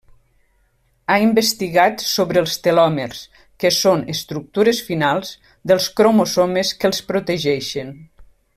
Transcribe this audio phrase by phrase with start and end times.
[1.09, 3.21] Ha investigat sobre els telòmers
[3.65, 5.35] que són estructures finals
[5.73, 7.95] dels cromosomes que els protegeixen.